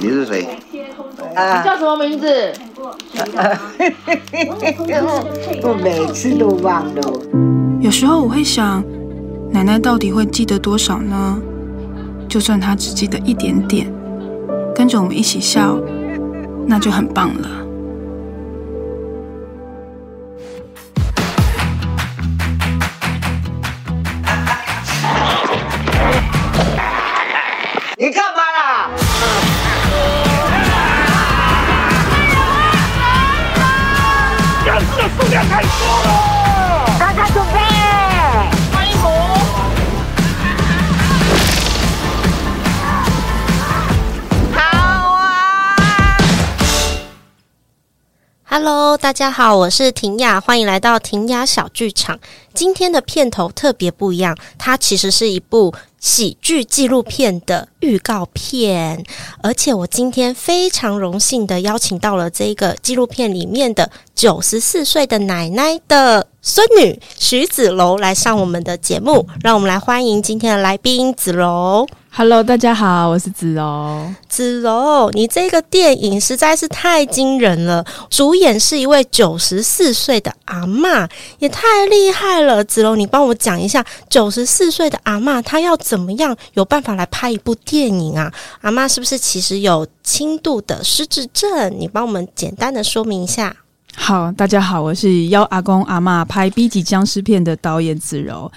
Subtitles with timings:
[0.00, 0.48] 你是谁？
[1.34, 2.26] 啊，你叫什么名字？
[5.62, 7.02] 我每次都忘了。
[7.80, 8.82] 有时候我会想，
[9.50, 11.38] 奶奶到底会记得多少呢？
[12.28, 13.92] 就算她只记得一点点，
[14.74, 15.78] 跟着我们一起笑，
[16.66, 17.48] 那就很棒了。
[49.06, 52.18] 大家好，我是婷雅，欢迎来到婷雅小剧场。
[52.52, 59.04] 今天的片头特别不一样，它其实是一部喜剧纪录片的预告片，
[59.44, 71.86] 而且我今天非常荣幸的邀请到了这个纪录片里面的九十四岁的奶奶的孙女徐子柔来上我们的节目，让我们来欢迎今天的来宾子柔。
[72.18, 74.10] Hello，大家好，我是子柔。
[74.26, 81.06] 子柔，你这个电影实在是太惊人了，主演是一位九十四岁的阿嬷，
[81.40, 82.64] 也太厉害了。
[82.64, 88.32] 子柔，你帮我讲一下，九十四岁的阿嬷她要怎么样有办法来拍一部电影啊？
[88.62, 91.70] 阿嬷是不是其实有轻度的失智症？
[91.78, 93.54] 你帮我们简单的说明一下。
[93.98, 98.50] 好，大家好，我是邀阿公阿妈拍 B 级僵尸片的导演子柔。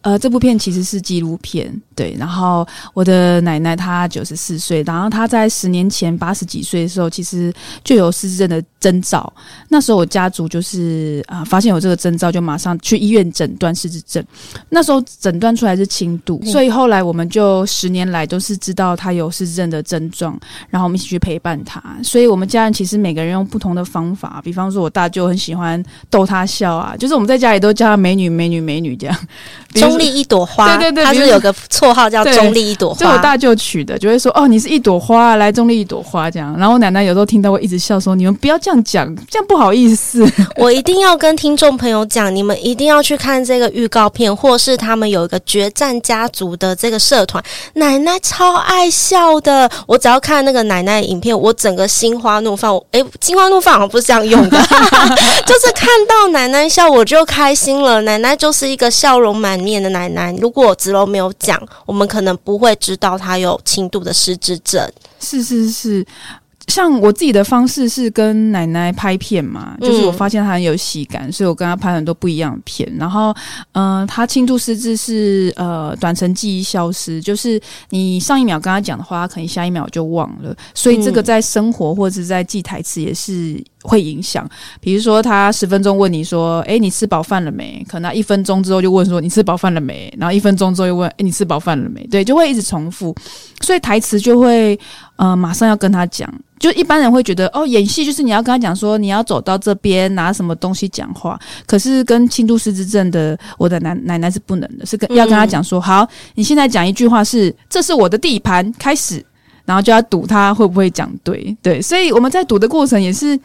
[0.00, 2.16] 呃，这部片其实是纪录片，对。
[2.18, 7.52] 然后我的奶奶她九十四岁，然后她在十年前八十几岁的时候，其实
[7.84, 9.32] 就有失智症的征兆。
[9.68, 14.24] 那时候我家族就是啊、呃，发现有这个征兆，就马上去医院诊断失智症。
[14.70, 20.38] 那时候诊断出来是轻度，所以后来我们就十年来都是知道她有失智症的症状，
[20.70, 21.82] 然后我们一起去陪伴她。
[22.02, 29.16] 所以我们家人其实每个人用不同的方法，比方说我大舅很喜欢逗他笑啊，就是我们在家里都叫他美女、美女、美女这样。
[29.74, 36.56] 中立一朵花，对对对，他是有个绰号叫中立一朵花，就我大舅取的，就会说哦，你是一朵花，来中立一朵花这样。
[36.56, 40.26] 然后我奶奶有时候听到会一直笑说，你们不要这样讲，这样不好意思。
[40.56, 47.44] 我一定要跟听众朋友讲，你们一定要去看这个预告片，或是他们有一个决战家族的这个社团，
[47.74, 49.70] 奶奶超爱笑的。
[49.86, 52.74] 我只要看那个奶奶的影片，我整个心花怒放。
[52.92, 54.58] 哎，心花怒放好像不是这样用的，
[55.46, 58.00] 就是看到奶奶笑我就开心了。
[58.02, 64.90] 奶奶就是一个笑容满面的奶奶，如果子龙没有讲，我们可能不会知道她有轻度的失智症。
[65.20, 66.06] 是是是。
[66.68, 72.92] 像我自己的方式是跟奶奶拍片嘛，就是我发现她很有喜感，嗯、所以我跟她拍很多不一样的片。
[72.98, 73.34] 然后，
[73.72, 77.60] 嗯、呃，她轻度失智是呃短程记忆消失，就是
[77.90, 80.54] 你上一秒跟她讲的话，她可能下一秒就忘了。
[80.74, 84.48] 所以这个在生活或者是在记台词也是会影响。
[84.80, 93.14] 比如说，她十分钟问你说：“诶，你吃饱饭了没？”可能一分钟之后就问说：“你吃饱饭了没？”然后一分钟之后又问：“诶，你吃饱饭了没？”对，就会一直重复，
[93.60, 94.78] 所以台词就会
[95.16, 96.32] 呃马上要跟他讲。
[96.58, 109.22] 就一般人会觉得哦，演戏就是你要跟他讲说你要走到这边拿什么东西讲话，可是跟轻度失智症的我的奶奶奶是不能的，是跟要跟他讲说好，你现在讲一句话是这是我的地盘开始，
[109.66, 113.38] 然后就要赌他会不会讲对对，所以我们在赌的过程也是。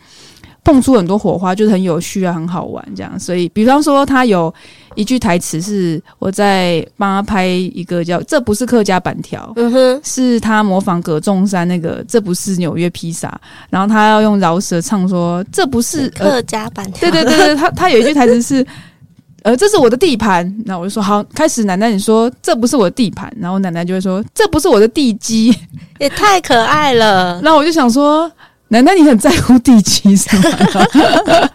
[0.63, 3.19] 碰出很多火花，就是很有趣啊，很好玩这样。
[3.19, 4.53] 所以，比方说，他有
[4.93, 13.39] 一句台词是我在帮他拍一个叫“这不是客家板条”，嗯哼，是他模仿葛仲山那个“这不是纽约披萨”，
[13.71, 17.09] 然后他要用饶舌唱说“这不是客家板条”。
[17.09, 18.65] 对对对对，他他有一句台词是
[19.41, 25.51] “呃，这是我的地盘”，那我就说好，开始奶奶你说这不是我的地盘，然后奶奶就会说这不是我的地基，
[25.97, 27.41] 也太可爱了。
[27.43, 28.31] 那我就想说。
[28.71, 30.43] 奶奶，你很在乎地基是吗？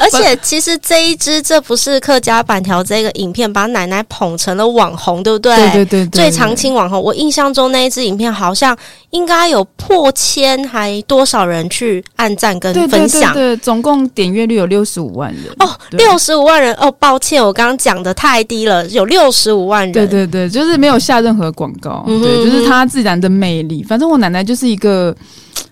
[0.00, 5.54] 而且，其实这一支这不是客家板条这个影片，把奶奶捧成了网红，对不对？
[5.54, 6.98] 对对对，对，最长青网红。
[6.98, 8.74] 我印象中那一支影片好像
[9.10, 13.34] 应该有破千，还多少人去按赞跟分享？
[13.34, 16.90] 对，总共点阅率有六十五万人哦，六十五万人哦。
[16.98, 19.92] 抱歉，我刚刚讲的太低了，有六十五万人。
[19.92, 23.82] 对对对，就是没有下任何广告，嗯、对，就是它自然的魅力。
[23.82, 25.14] 反正我奶奶就是一个。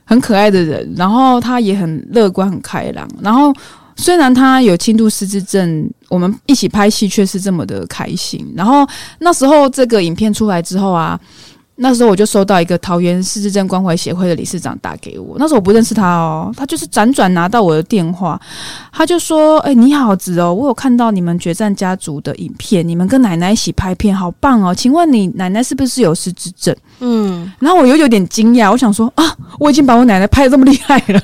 [0.04, 3.08] 很可爱的人，然后他也很乐观、很开朗。
[3.20, 3.52] 然后
[3.96, 8.52] 虽然他有轻度失智症，我们一起拍戏却是这么的开心。
[8.56, 8.86] 然后
[9.18, 11.18] 那时候这个影片出来之后啊。
[11.76, 18.40] 那时候我就收到一个桃园市智症关怀协会的理事长打给我，那时候我不认识他哦，他就是辗转拿到我的电话，
[18.92, 31.20] 他就说：“哎、欸，你好，子哦，我有看到你们决战家族的影片，你们跟奶奶一起拍片，好棒哦，请问你奶奶是不是有失智症？”嗯，然后我又有点惊讶，我想说啊，我已经把我奶奶拍的这么厉害了，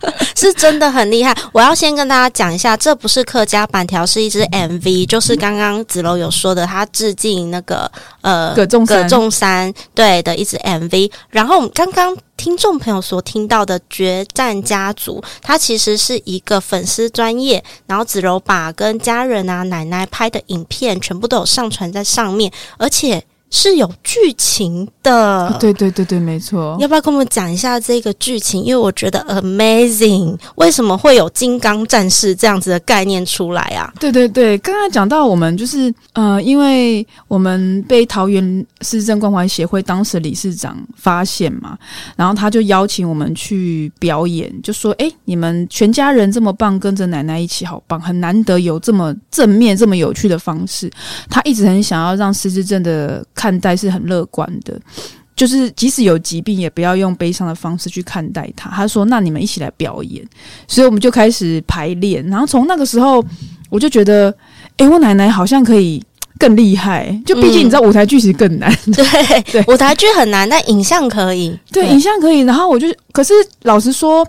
[0.36, 1.36] 是真的很厉害。
[1.52, 7.90] 我要先跟大家讲一下，这不是客家板条，是一支 MV，就是刚刚子柔有说的，他致敬那个
[8.20, 11.10] 呃葛仲山葛仲山对的一支 MV。
[11.30, 23.24] 然后我们刚刚听众朋友所听到的《决战家族》，它其实是一个粉丝专业，然后子柔把跟家人啊奶奶拍的影片全部都有上传在上面，而且。
[23.50, 26.76] 是有剧情的，对对对对，没错。
[26.78, 28.62] 要不要跟我们讲一下这个剧情？
[28.62, 33.90] 因为我觉得 amazing，为什么会有金刚战士这样子的概念出来啊？
[33.98, 38.44] 对对对，刚刚讲到我们就是呃，因为我们被桃园
[38.82, 41.78] 失智症关怀协会当时理事长发现嘛，
[42.16, 50.90] 然后他就邀请我们去表演，就说：“哎，你们全家人这么棒，跟着奶奶一起，好棒，很难得有这么正面、这么有趣的方式。”
[51.30, 53.24] 他一直很想要让失智症的。
[53.38, 54.76] 看待是很乐观的，
[55.36, 58.68] 就是即使有疾病，也不要用悲伤的方式去看待它。
[58.68, 60.26] 他说：“那你们一起来表演。”
[60.66, 62.26] 所以我们就开始排练。
[62.26, 63.24] 然后从那个时候，
[63.70, 64.28] 我就觉得，
[64.78, 66.02] 哎、欸，我奶奶好像可以
[66.40, 67.16] 更厉害。
[67.24, 68.68] 就毕竟你知道，舞台剧其实更难。
[68.86, 69.04] 嗯、对
[69.62, 71.56] 对，舞台剧很难，但影像可以。
[71.70, 72.40] 对，影像可以。
[72.40, 73.32] 然后我就，可是
[73.62, 74.26] 老实说，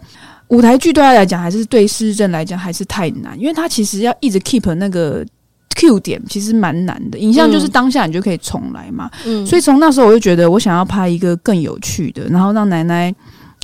[0.49, 5.25] 舞台剧对他来讲，还是对失智症来讲，还是太难，因为他其实要一直 keep 那个。
[5.75, 9.09] Q 点其实蛮难的，影像就是当下你就可以重来嘛。
[9.25, 13.13] 嗯，所以从那时候我就觉得我想要拍一个更有趣的，然后让奶奶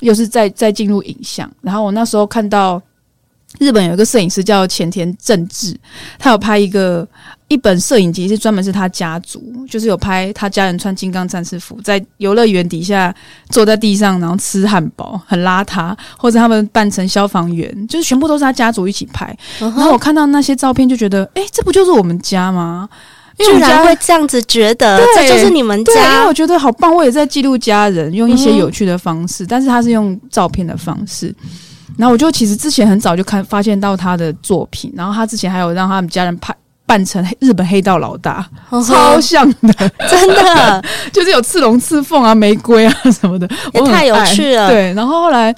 [0.01, 1.51] 又是再再进入影像。
[1.61, 2.81] 然后我那时候看到
[3.59, 5.75] 日本有一个摄影师叫前田正治，
[6.17, 7.07] 他有拍一个。
[7.47, 9.39] 一本摄影集是专门是他家族，
[9.69, 13.13] 就是有拍他家人穿金刚战士服，在游乐园底下
[13.49, 19.25] 坐在地上，然后吃汉堡，很邋遢，或者他们扮成消防员，就是全部都是他家族一起拍。
[19.59, 19.77] Uh huh.
[19.77, 22.89] 然后我看到那些照片，就觉得，哎、欸，这不就是我们家吗？
[23.37, 26.15] 居然会这样子觉得，对这就是你们家。
[26.15, 29.47] 因为我觉得好棒，我也在记录家人，用一些有趣的方式，uh.
[29.49, 31.35] 但是他是用照片的方式。
[31.95, 36.55] 然后我就其实之前很早就看发现到他的作品，然后他之前还有让他们家人拍。
[36.85, 39.73] 扮成日本黑道老大，超像的，
[40.09, 40.83] 真的？
[41.11, 44.69] 就是有刺龙刺凤啊、玫瑰啊什么的，我太有趣了。
[44.69, 45.55] 对，然后后来，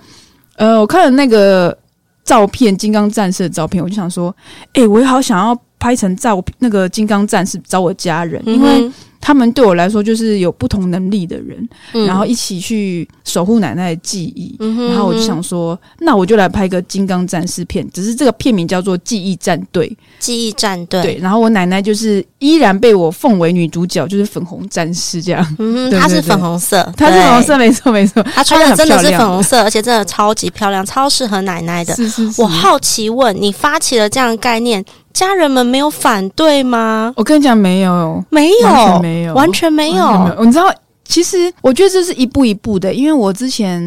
[0.56, 1.77] 呃，我看了那个
[2.24, 4.33] 照片，金刚战士的照片，我就想说，
[4.74, 8.91] 哎、欸，我也好想要拍成照那个金刚战士找我家人，嗯、因为。
[9.27, 14.56] 他们对我来说就是有不同能力的人，嗯、然后一起去守护奶奶的记忆。
[14.59, 19.85] 嗯、哼然后我就想说，那我就来拍个金刚战士片，只是这个片名叫做《记忆战队》。
[20.18, 21.01] 记忆战队。
[21.01, 25.45] 对，然后我奶奶就是依然被我奉为女主角，就是粉红战士这样。
[25.59, 28.23] 嗯哼， 她是粉红色，她是粉红色，没错没错。
[28.23, 31.94] 她穿的真的是粉红色，而且真的超级漂亮，超适合奶奶的。
[31.94, 32.41] 是是是。
[32.41, 34.81] 我好奇问，你发起了这样的概念？
[35.18, 37.12] 家人们没有反对吗？
[37.18, 40.46] 我跟你讲，没有，没有，完全没有，完全没有。
[40.46, 40.72] 你知道，
[41.06, 43.81] 其实我觉得这是一步一步的，因为我之前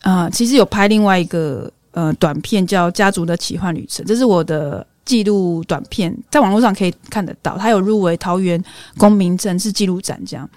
[0.00, 8.60] 啊、呃，其实有拍另外一个呃短片，叫《家族的奇幻旅程》，这是我的记录短片，在网络上可以看得到，它有入围桃园
[8.98, 10.50] 公民证是记录展这样，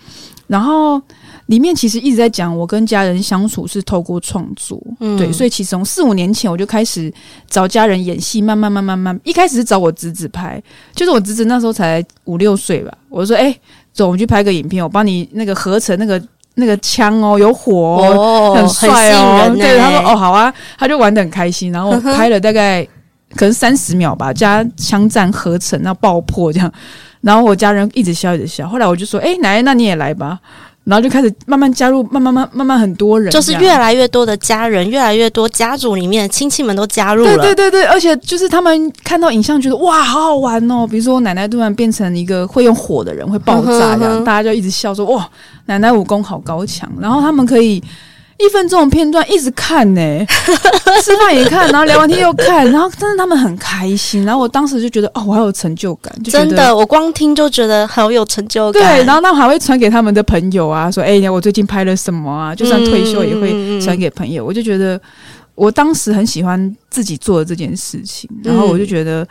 [0.47, 0.99] 然后。
[1.47, 7.13] 里面其实一直在讲我跟家人相处是透过创作，嗯、对，所以其实从四五年前我就开始
[7.47, 10.61] 找家人演戏，慢慢慢慢慢，一开始是找我侄子拍，
[10.95, 13.61] 就是我侄子那时候才五六岁吧，我就说，哎、欸，
[13.93, 16.19] 走，我们去拍个影片，我帮你那个合成那个
[16.55, 22.83] 那个枪哦，有火哦，哦很帅哦，很对，他说哦好啊，他就玩的很开心，然后我拍了大概
[23.35, 26.73] 可能三十秒吧，加枪战合成，那爆破这样，
[27.21, 30.39] 然后我家人一直笑一直笑，后来我就说，哎、欸，奶奶，那你也来吧。
[30.85, 37.35] 然后就开始慢慢加入，慢慢慢慢慢很多人，就是越来越多的家人，越来越多家族里面的亲戚们都加入了。
[37.37, 40.87] 对对对对，而且就是他们看到影像，觉得哇，好好玩哦！
[40.87, 45.27] 比如说我奶奶突然变成一个会用火的人，会爆炸这样，大家就一直笑说哇，
[45.65, 46.89] 奶奶武功好高强。
[47.01, 47.83] 然后他们可以。
[48.37, 50.25] 一分钟的片段一直看呢、欸，
[51.01, 54.25] 吃饭也看，然后聊完天又看，然后真的他们很开心。
[54.25, 58.81] 然后我当时就觉得哦，我好有成就感，就真的，我光听就觉得好有成就感。
[58.81, 62.53] 对，然后他们还会传给他们的朋友啊，说哎呀，我最近拍了什么啊？
[62.53, 64.43] 就算退休也会传给朋友。
[64.43, 64.99] 嗯、我就觉得
[65.55, 69.25] 我当时很喜欢自己做的这件事情，然后我就觉得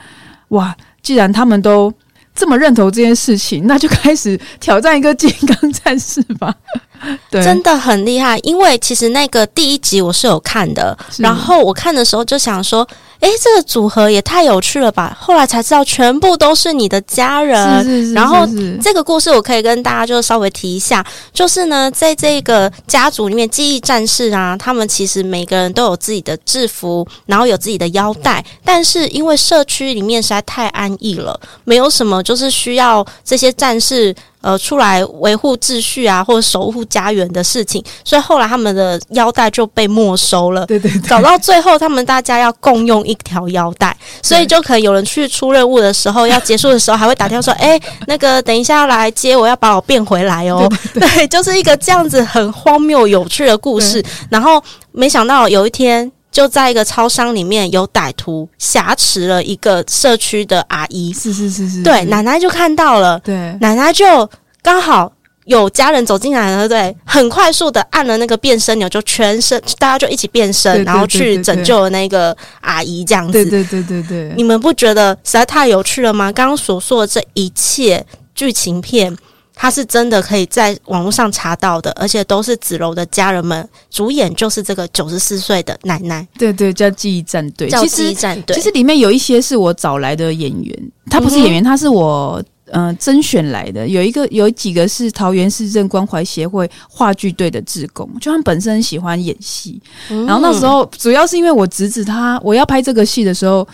[0.49, 1.93] 哇，既然他们都
[2.35, 6.55] 这么认同这件事情，那就开始挑战一个金刚战士吧。
[7.31, 12.87] 对真的很厉害，因为其实那个第一集我是有看的，然后我看的时候就想说，
[13.25, 15.17] 诶，这个组合也太有趣了吧！
[15.19, 17.83] 后来才知道全部都是你的家人。
[17.83, 18.47] 是是是是，然后
[18.83, 21.03] 这个故事我可以跟大家就稍微提一下，
[21.33, 34.15] 就是呢，在这个家族里面，记忆战士啊，他们其实每个人都有自己的制服，然后有自己的腰带，但是因为社区里面实在太安逸了，没有什么就是需要这些战士。
[34.45, 40.67] 呃出来维护秩序啊，或者守护家园的事情，所以后来他们的腰带就被没收了。
[40.67, 50.69] 对对对，搞到最后，他们大家要共用一条腰带，所以就可能有人去出任务的时候，要结束的时候，还会打电话说：“哎、欸，那个等一下要来接我，要把我变回来哦。
[50.69, 54.05] 对对对”对， 就是一个这样子很荒谬有趣的故事。
[54.29, 56.13] 然后没想到有一天。
[56.35, 61.13] 就在一个超商里面，有歹徒挟持了一个社区的阿姨。
[61.13, 63.21] 是是是是，对，奶奶就看到了。
[63.21, 64.29] 对，奶奶就
[64.61, 65.13] 刚好
[65.45, 73.05] 有家人走进来了，对，很快速的按了那个变身钮，就全身大家就一起变身，然后去拯救了那个阿姨。
[73.05, 76.33] 这样子，对对对对对，你们不觉得实在太有趣了吗？
[76.33, 79.17] 刚刚所说的这一切剧情片。
[79.55, 86.27] 他是真的可以在网络上查到的，而且都是子柔的家人们主演，就是这个九十四岁的奶奶。
[86.37, 88.55] 对对，叫记忆战队，叫记忆战队。
[88.57, 93.87] 其实里面有一些是我找来的演员，他不是演员，他是我嗯、呃、甄选来的。
[93.87, 103.67] 有一个有几个是桃园市政关怀协会话剧队的志工，就他们本身喜欢演戏，然后那时候主要是因为我侄子他我要拍这个戏的时候。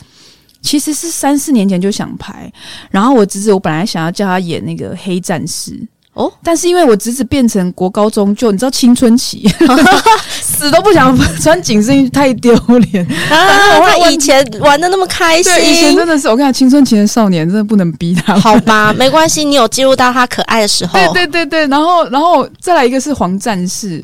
[0.62, 2.52] 其实是三四年前就想拍，
[2.90, 5.72] 然后我侄子我本来想要叫他演那个黑战士
[6.12, 9.48] 哦，但是因为我侄子变成国高中就你知道青春期，
[10.28, 12.52] 死都不想穿紧身衣太丢
[12.90, 13.78] 脸啊！
[13.78, 18.38] 他以前玩的那么开心，以前真的是我跟你讲，青春期的少年真的不能逼他。
[18.38, 20.98] 好吧，没关系，你有记录到他可爱的时候。
[20.98, 24.02] 对对对对，然后然后再来一个是黄战士，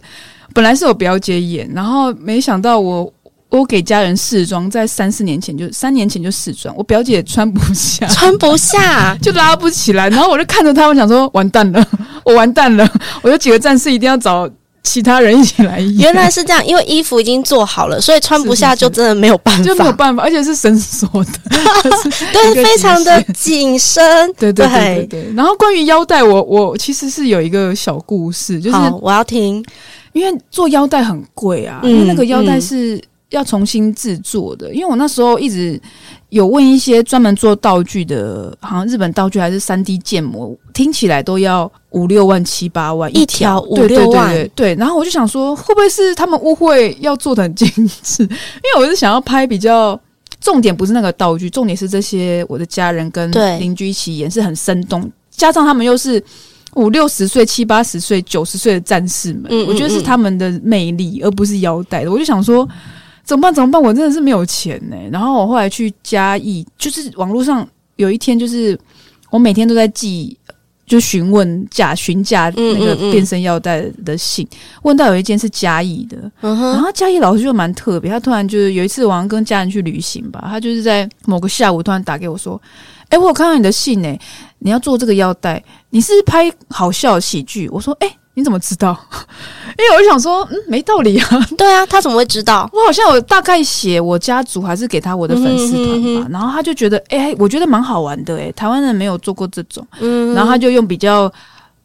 [0.54, 3.12] 本来是我表姐演，然后没想到我。
[3.48, 9.16] 我给家人试装，在三四年前就三年前就试装，我表姐穿不下， 穿不下。
[9.22, 11.86] 就拉不起来，然后我就看着他，我想说完蛋了，
[12.24, 12.86] 我完蛋了，
[13.22, 14.50] 我有几个战士一定要找
[14.82, 15.96] 其他人一起来演。
[15.98, 21.40] 原来是这样，因为衣服已经做好了，所以穿不下就真的没有办法，就没有办法，而且是伸缩的，
[22.32, 25.06] 对，非常的紧身，对对对对。
[25.06, 25.34] 对。
[25.34, 29.64] 然后关于腰带，我我其实是有一个小故事，就是我要听，
[30.12, 33.00] 因为做腰带很贵啊，嗯、因为那个腰带是。
[33.30, 35.80] 要重新制作的，因为我那时候一直
[36.28, 44.28] 有问一些专门做道具的，好像日本道具还是三 D 建模，听起来都要五六万、七八万一条，五六万。
[44.28, 47.68] 对，对，对，对，然后我就想说，会不会是他们误会要做的很精
[48.00, 48.22] 致？
[48.22, 50.00] 因为我是想要拍比较
[50.40, 53.28] 重点，不是那个道具，重点是这些我的家人跟
[53.58, 56.22] 邻居一起演，是很生动，加上他们又是
[56.76, 62.12] 五六十岁、七八十岁、九十岁的战士们，嗯嗯嗯，我觉得是他们的魅力，而不是腰带的。
[62.12, 62.68] 我就想说。
[63.26, 63.52] 怎么办？
[63.52, 63.82] 怎么办？
[63.82, 64.96] 我真的是没有钱呢。
[65.10, 68.78] 然后我后来去嘉义，就是网络上有一天，就是
[69.30, 70.38] 我每天都在寄，
[70.86, 82.62] 就询问假询价那个变身腰带的信，嗯嗯嗯，问到有一间是嘉义的，嗯、然后嘉义老师就蛮特别，他突然就是有一次晚上跟家人去旅行吧，他就是在某个下午突然打给我说
[83.10, 84.16] ：“哎，我有看到你的信呢，
[84.60, 88.96] 你要做这个腰带，你是拍好笑喜剧？”我说：“哎。”你怎么知道？
[89.78, 91.28] 因为我就想说，嗯，没道理啊。
[91.56, 92.68] 对啊，他怎么会知道？
[92.72, 101.32] 我好像有大概写我家族还是给他我的粉丝团吧，嗯、哼哼然后他就觉得，哎、欸，我觉得蛮好玩的、欸，哎，台湾人没有做过这种，嗯，然后他就用比较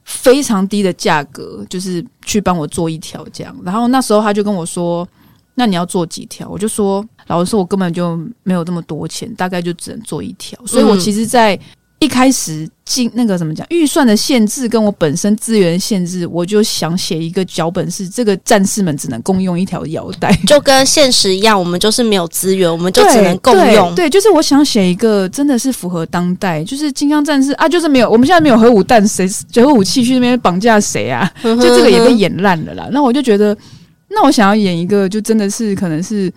[0.04, 3.56] 非常低的价格，就是去帮我做一条这样。
[3.64, 5.08] 然后那时候他就跟我说，
[5.56, 6.50] 那你要做几条？
[6.50, 10.60] 我就说，老实说，我根本就没有这么多钱，大概就只能做一条。
[10.66, 11.58] 所以我其实，在
[12.02, 23.94] 一开始进那个怎么讲预算的限制，跟我本身资源限制，我就想写一个脚本，是这个战士们只能共用一条腰带，就跟现实一样，我们就是没有资源，我们就只能共用。
[23.94, 29.30] 对，对，就是我想写一个真的是符合当代，就是金刚战士啊，就是没有，我们现在没有核武弹，谁
[29.64, 31.32] 核武器去那边绑架谁啊？
[31.44, 32.90] 就这个也被演烂了啦。
[32.92, 33.56] 那我就觉得，
[34.10, 36.34] 那我想要演一个，就真的是可能是。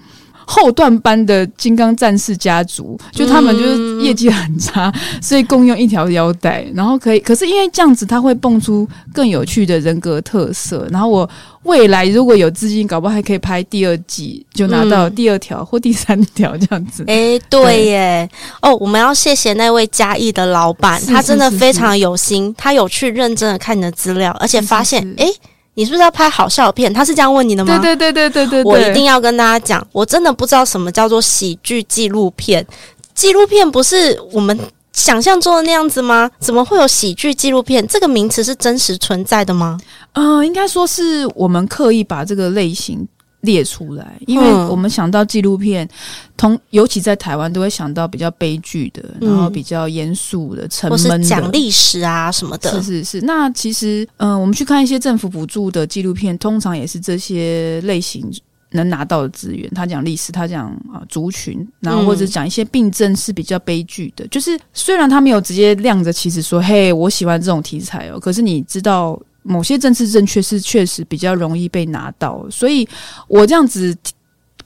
[0.47, 10.87] 后段班的金刚战士家族，就他们就是业绩很差，嗯、所以共用一条腰带，然后可以，可是因为这样子，他会蹦出更有趣的人格特色。
[10.91, 11.29] 然后我
[11.63, 17.05] 未来如果有资金，搞不好还可以拍第二季，就拿到第二条或第三条这样子。
[17.07, 18.29] 诶、欸，对耶，
[18.61, 25.29] 对哦，我们要谢谢那位嘉义的老板，是是是是他真的非常有心，他有去认真的看你的资料，而且发现，诶。
[25.75, 26.93] 你是不是要拍好笑片？
[26.93, 27.79] 他是这样问你的吗？
[27.79, 32.67] 对对对对对对，我一定要跟大家讲，我真的不知道什么叫做喜剧纪录片。
[33.15, 34.59] 纪录片不是我们
[34.93, 36.31] 想象中的那样子吗？
[36.39, 37.87] 怎么会有喜剧纪录片？
[37.87, 39.79] 这个名词是真实存在的吗？
[40.13, 43.07] 嗯、呃，应该说是我们刻意把这个类型。
[43.45, 45.89] 列出来，因为我们想到纪录片，
[46.37, 52.71] 同尤其在台湾都会想到比较悲剧的，嗯、然后比较严肃的、沉闷的，讲历史啊什么的。
[52.71, 53.21] 是是是。
[53.21, 58.29] 那其实，嗯、呃，我们去看一些政府补助的纪录片，通常也是这些类型
[58.71, 59.71] 能拿到的资源。
[59.75, 64.25] 他讲历史，他讲啊族群，然后或者讲一些病症是比较悲剧的。
[64.25, 72.89] 嗯、就是虽然他没有直接亮着旗子说：“嘿，我喜欢这种题材哦。”可是你知道，某些政治正确是确实比较容易被拿到，所以
[73.29, 73.97] 我这样子。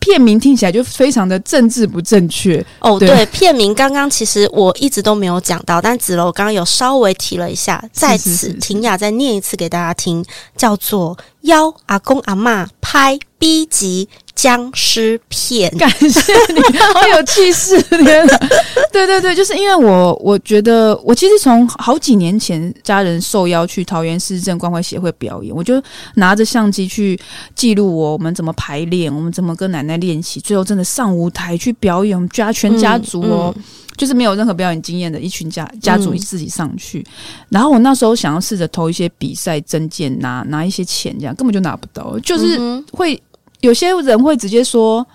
[0.01, 2.97] 片名听起来就非常的政治不正确哦。
[3.01, 10.25] 对，片名刚刚其实我一直都没有讲到，但子柔刚刚有稍微提了一下，在此婷雅再念一次给大家听，
[10.57, 14.09] 叫做《邀阿公阿妈拍 B 级》。
[14.39, 17.83] 僵尸片，感谢你，好有气势！
[17.83, 18.39] 天哪，
[18.93, 25.83] 对对对，就是因为我，我觉得我其实从好几年前家人受邀去桃园市政关怀协会表演，我就
[26.15, 27.19] 拿着相机去
[27.57, 33.65] 记录我我们怎么排练，我们怎么跟奶奶练习，最后真的上舞台去表演，我们家全家族哦，嗯嗯、
[33.97, 42.57] 就是没有任何表演经验的一群家家族自己上去，嗯、然后我那时候想要试着投一些比赛证件，拿拿一些钱，这样根本就拿不到，就是
[42.93, 43.21] 会。
[43.61, 45.07] 有些人会直接说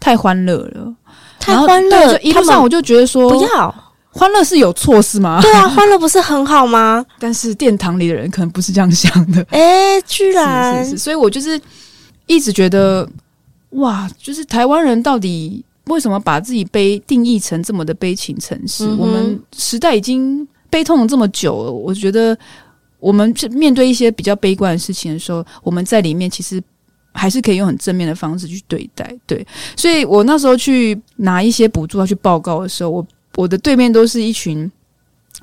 [0.00, 0.94] 太欢乐了，
[1.38, 2.18] 太欢乐。
[2.18, 3.74] 一路上我就觉得说不要
[4.10, 5.40] 欢乐是有错是吗？
[5.40, 7.04] 对啊，欢乐不是很好吗？
[7.18, 9.44] 但是殿堂里的人可能不是这样想的。
[9.50, 11.60] 哎，居然是是是，所以我就是
[12.26, 13.08] 一直觉得
[13.70, 18.84] 哇，就是台湾人到底为什么把自己悲定义成这么的悲情城市？
[18.86, 22.36] 嗯、我们时代已经悲痛了这么久了，我觉得
[22.98, 26.62] 我们去面对一些比较悲观的事情的时候，我们在里面其实。
[27.12, 34.70] 还是可以用很正面的方式去对待，对，所以我那时候去拿一些补助要去报告的时候，我我的对面都是一群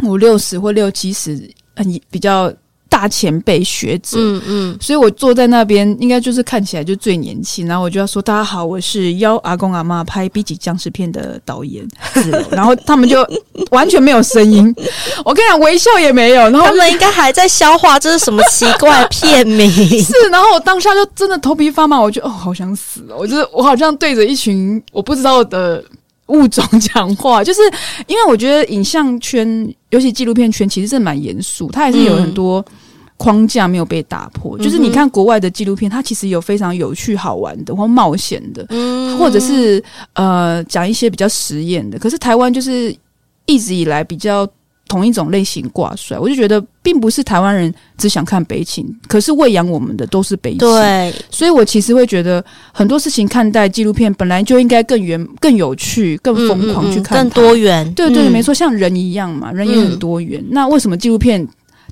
[0.03, 2.53] 五六十或六七十，很比较。
[2.99, 7.65] 大前辈学者，嗯嗯，所以我坐在那边，应该就是看起来就最年轻。
[7.65, 11.87] 然后我就要说：“大家好，我是邀阿公阿妈拍 B 级僵尸片的导演。
[12.51, 13.25] ”然后他们就
[13.71, 14.75] 完全没有声音，
[15.23, 16.41] 我跟你讲，微笑也没有。
[16.49, 19.69] 然后他们应该还在消化这是什么奇怪片名。
[20.03, 23.15] 是，然后我当下就真的头皮发麻，我觉得哦，好想死哦！
[23.19, 25.81] 我就是我好像对着一群我不知道的
[26.27, 27.61] 物种讲话，就是
[28.07, 32.65] 因为我觉得影像圈，尤其纪录片圈，其实是蛮严肃，它还是有很多。
[33.19, 38.65] 框架没有被打破，就是你看国外的纪录片，它其实有非常有趣、好玩的或冒险的，
[39.17, 39.83] 或者是
[40.13, 41.99] 呃讲一些比较实验的。
[41.99, 42.95] 可是台湾就是
[43.45, 44.47] 一直以来比较
[44.87, 50.59] 同一种类型挂帅，我就觉得并不是台湾人只想看悲情，可是喂养我们的都是悲情。
[50.59, 57.93] 对，所以我其实会觉得很多事情看待纪录片本来就应该更圆、更有趣、更疯狂去看，更多元。
[57.93, 60.41] 对对，没错，像人一样嘛，人也很多元。
[60.51, 61.45] 那为什么纪录片？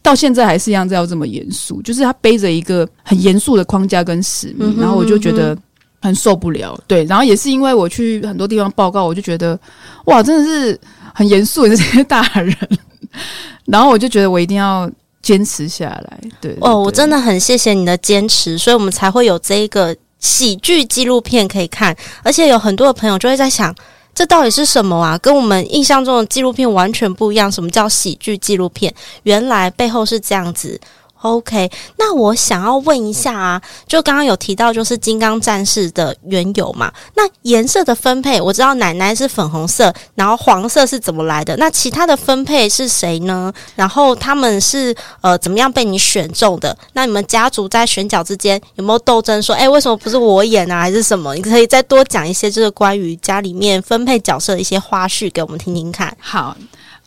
[0.08, 5.56] 到现在还是一样，要这么严肃，就是他背着一个很严肃的框架跟使命，然后我就觉得
[6.02, 6.80] 很受不了。
[6.88, 9.60] 对，然后也是因为我去很多地方报告，我就觉得
[10.06, 10.80] 哇，真的是
[11.14, 12.56] 很严肃的这些大人，
[13.68, 14.90] 然后我就觉得我一定要
[15.22, 16.20] 坚持下来。
[16.40, 21.94] 对哦，我真的很谢谢你的坚持，所以我们才会有这一个喜剧纪录片可以看，
[22.24, 23.76] 而且有很多的朋友就会在想。
[24.18, 25.16] 这到底是什么啊？
[25.20, 27.52] 跟我们印象中的纪录片完全不一样。
[27.52, 28.92] 什么叫喜剧纪录片？
[29.22, 30.82] 原来背后是这样子。
[31.22, 36.92] OK，那我想要问一下啊，就刚刚有提到就是金刚战士的缘由嘛？
[37.16, 41.56] 那颜色的分配，我知道奶奶是粉红色，然后黄色是怎么来的？
[41.58, 43.52] 那其他的分配是谁呢？
[43.76, 46.78] 然后他们是呃怎么样被你选中的？
[46.94, 49.42] 那你们家族在选角之间有没有斗争？
[49.42, 50.82] 说哎，为什么不是我演啊？
[50.82, 51.34] 还是什么？
[51.36, 56.16] 你可以再多讲一些，就是关于家里面分配角色的一些花絮给我们听听看。
[56.20, 56.56] 好。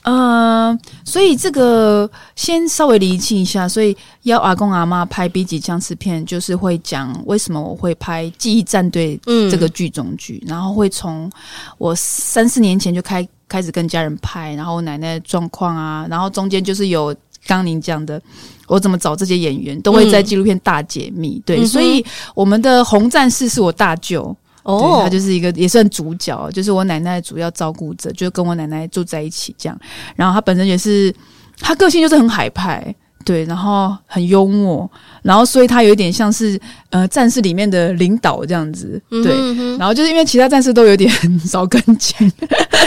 [0.03, 3.69] 嗯、呃，所以这个先稍微厘清一下。
[3.69, 9.19] 所以邀阿公阿妈拍 B 级僵尸片，就是会讲为什么我会拍《记忆战队》
[9.51, 11.31] 这个剧中剧，嗯、然后会从
[11.77, 17.15] 我三四年前就开开始跟家人拍，然后我奶奶的状况啊，然后中间就是有
[17.47, 18.21] 刚刚您讲的，
[18.69, 21.37] 我怎么找这些演员，都会在纪录片大解密。
[21.37, 24.35] 嗯、对，嗯、所以我们的红战士是我大舅。
[24.77, 29.79] 哦，他就是一个也算主角，就是我奶奶主要照顾者，就跟我奶奶住在一起这样。
[30.17, 31.15] 然后他本身也是，
[31.59, 34.91] 他个性就是很海派，对，然后很幽默，
[35.23, 39.33] 然后所以他有一点像是呃战士里面的领导这样子，对。
[39.33, 42.31] 嗯、哼然后就是因为其他战士都有点少跟进，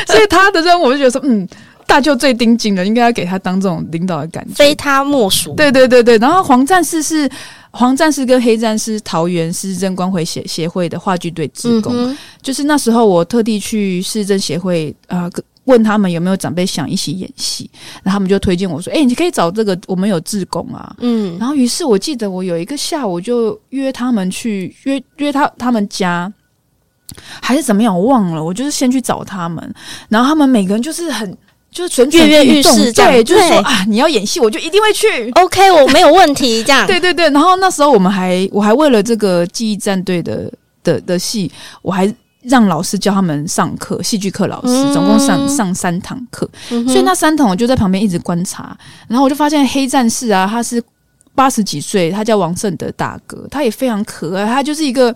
[0.08, 1.48] 所以他的任务我就觉得说，嗯，
[1.86, 5.54] 大舅最盯紧了，应该要给他当这种领导的感觉，非他莫属。
[5.56, 7.30] 对对对对，然后黄战士是。
[7.74, 15.32] 黄战士跟黑战士，桃园市政关怀协协会的话剧队志工，嗯、就是那时候我特地去市政协会啊、呃，
[15.66, 17.68] 问他们有没有长辈想一起演戏，
[18.04, 26.32] 然后他们就推荐我说：“哎、欸，你可以找这个，我们有志工啊。”嗯，然后于是我记得我有一个下午就约他们去约约他他们家，
[27.42, 28.44] 还是怎么样，我忘了。
[28.44, 29.74] 我就是先去找他们，
[30.10, 31.36] 然后他们每个人就是很。
[31.74, 35.30] 就是蠢蠢欲动，对，就是说啊，你要演戏，我就一定会去。
[35.32, 36.86] OK，我没有问题，这样。
[36.88, 40.52] 对对对，然后那时候我们还，我还为了这个记忆战队的
[40.84, 50.82] 的的戏，我还让老师教他们上课，戏剧课老师总共上上三堂课，嗯、所以那三堂我就在旁边一直观察，然后我就发现黑战士啊，他是
[51.34, 55.16] 八十几岁，他叫王胜德大哥，他也非常可爱，他就是一个。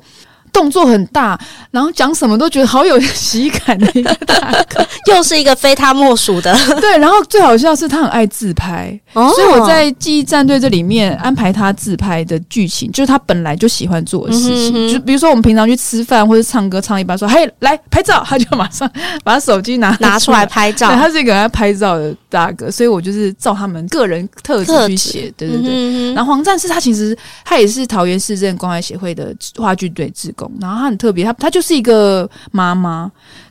[0.51, 1.39] 动作很大，
[1.71, 4.35] 然后讲什么都觉得好有喜感的一个大
[4.69, 6.55] 哥， 又是一个非他莫属的。
[6.81, 14.69] 对，然后最好笑是他很爱自拍，哦、所以我在记忆战队这里面安排他自拍的剧情，就是他本来就喜欢做的事情。
[14.69, 18.89] 嗯、哼哼就比如说我们平常去吃饭或者唱歌唱一半，说“嘿，来拍照”，他就马上
[19.23, 20.89] 把手机拿拿出来拍照。
[20.89, 25.33] 对，他是一个爱拍照的大哥，所以我就是照他们个人特质去写。
[25.37, 25.71] 对对对。
[25.71, 30.51] 嗯、然后黄战士他其实他也是桃园市政关爱协会的话剧队职工。
[30.59, 33.09] 然后他很特别，他他就是一个妈妈，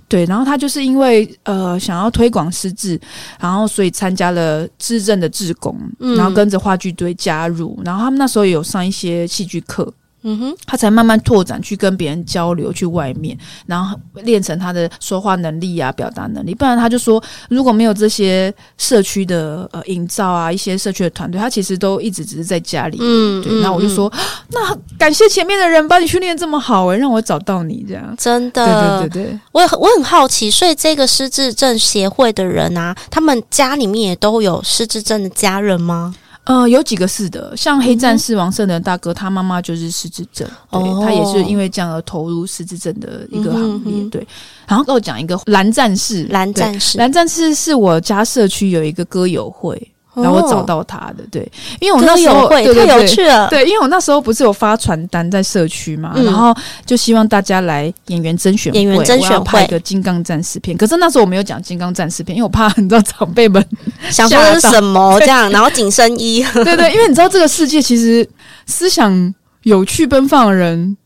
[0.08, 3.00] 对，然后他就是因为呃想要推广失智，
[3.40, 9.92] 然后所以参加了市政的志工，然后跟着话剧队加入，然后他们那时候也有上一些戏剧课。
[10.28, 16.52] 嗯哼，他才慢慢拓展去跟别人交流，去外面，然后练成他的说话能力啊，表达能力。
[16.52, 22.98] 不然他就说，如果没有这些社区的呃营造啊，一些社区的团队，他其实都一直只是在家里。
[23.00, 23.52] 嗯，对。
[23.62, 24.18] 那我就说，嗯、
[24.50, 28.12] 那感谢前面的人把你训练这么好，诶，让我找到你这样。
[28.18, 29.40] 真的，对对对对。
[29.52, 36.14] 我我很好奇，所以这个失智症协会的人啊，他们家里面也都有失智症的家人吗？
[36.46, 44.26] 呃，有几个是的，像黑战士王胜的大哥，他妈妈就是失智症，对，他也是因为这样而投入失智症的一个行列，对。
[44.66, 49.76] 然后跟我讲一个蓝战士，蓝战士，蓝战士是我家社区有一个歌友会。
[50.16, 51.46] 然后我找到他的，对，
[51.81, 59.44] 因为我那时候对对对，太有趣了，对，因为我那时候不是有发传单在社区嘛，嗯、然后就希望大家来演员甄选会，演员甄选会。
[59.44, 63.64] 拍一个金刚战士片，可是那时候我没有讲金刚战士片，因为我怕你知道长辈们
[64.11, 68.29] 想说是什么这样，然后紧身衣， 对对，因为你知道这个世界其实
[68.66, 70.96] 思想有趣奔放的人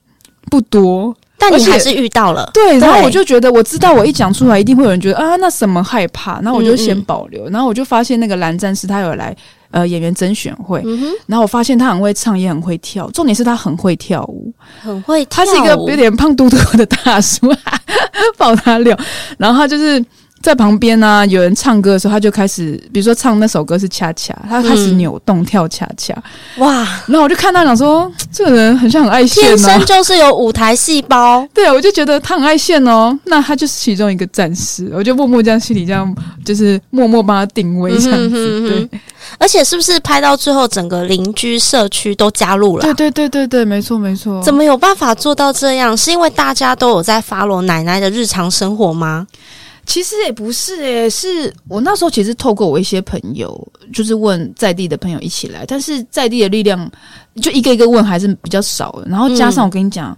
[0.50, 1.14] 不多。
[1.40, 9.34] 但你还是遇到了，对，然后我就觉得，我知道我一讲出来，一定会有人觉得啊，那什么害怕，然后我就先保留，然后我就发现那个蓝战士他有来
[9.70, 10.84] 呃演员甄选会，
[11.26, 17.50] 然后我发现他很会唱，也很会跳，重点是他很会跳舞，很会跳舞，他是一个有点胖嘟嘟的大叔，
[18.36, 18.96] 爆他料，
[19.38, 20.04] 然后他就是。
[20.42, 26.14] 在旁边呢、啊，有人唱歌的时候，他就开始，比如说唱那首歌是恰恰，他开始扭动跳恰恰，
[26.56, 26.86] 哇！
[27.06, 31.46] 然后我就看他，讲说这个人很像很爱现、啊，天生就是有舞台细胞。
[31.52, 34.90] 对，我就觉得他很爱现哦，那他就是其中一个战士。
[34.94, 38.28] 我就默默这样心里这样，就是默默帮他定位这样子。
[38.28, 39.00] 嗯、哼哼哼对，
[39.38, 42.82] 而且是不是拍到最后，整个邻居社区都加入了？
[42.82, 44.42] 对对对对对，没错没错。
[44.42, 45.94] 怎么有办法做到这样？
[45.94, 49.26] 是因为大家都有在 follow 奶奶的日常生活吗？
[49.90, 53.50] 其实也不是诶、欸，是我那时候其实透过我一些朋友，
[53.92, 56.88] 就是问在地的朋友一起来，但是在地的力量
[57.42, 59.08] 就一个一个问还是比较少的。
[59.08, 60.16] 然后加上我跟你讲，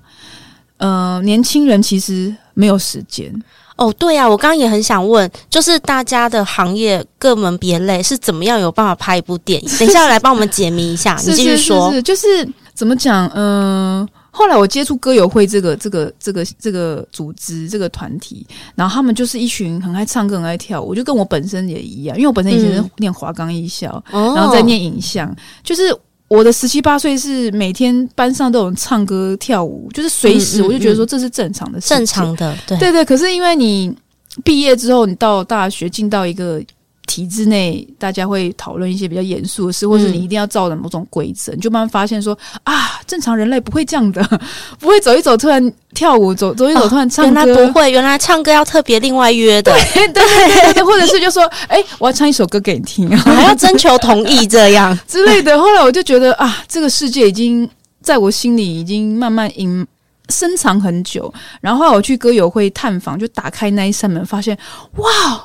[0.77, 3.33] 嗯、呃，年轻人其实没有时间。
[3.77, 9.71] 哦，对呀、啊，我刚刚也很想问，就是大家的行业各门别类是怎么样有办法拍一部电影？
[9.81, 14.09] 等一下来帮我们解谜一下，你继续说，是是是是就是怎么讲，嗯、呃。
[14.35, 25.95] 后来我接触歌友会这个这个这个这个组织这个团体，然后他们就是一群很爱唱歌、很爱跳舞，就跟我本身也一样，因为我本身以前是念华冈艺校，嗯、然后在念影像，哦、就是
[26.29, 33.05] 我的十七八岁是每天班上都有唱歌跳舞，就是随时我就觉得说这是正常的事情，正常的，对对对。
[33.05, 33.95] 可是因为你
[34.43, 36.61] 毕业之后，你到大学进到一个。
[37.13, 44.27] 体制内，大家会讨论一些比较严肃的事，或者你一定要照着某种规则，嗯、你就慢慢发现说啊，正常人类不会这样的，
[44.79, 55.61] 不会走一走突然跳舞，走走一走突然唱歌，哦、原来不会，原来唱歌要特别另外约的，对对对，对或者是就说，哎、欸，我要唱一首歌给你听，还要征求同意这样之类的。
[55.61, 57.69] 后来我就觉得啊，这个世界已经
[58.01, 59.87] 在我心里已经慢慢隐
[60.31, 61.31] 深藏很久。
[61.61, 64.57] 然后我去歌友会探访，就打开那一扇门，发现
[64.97, 65.45] 哇。